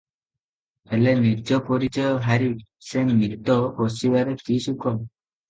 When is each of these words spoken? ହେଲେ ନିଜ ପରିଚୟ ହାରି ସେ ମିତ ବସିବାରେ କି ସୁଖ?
ହେଲେ 0.93 1.11
ନିଜ 1.19 1.59
ପରିଚୟ 1.67 2.07
ହାରି 2.29 2.49
ସେ 2.89 3.05
ମିତ 3.11 3.59
ବସିବାରେ 3.83 4.37
କି 4.43 4.61
ସୁଖ? 4.67 4.97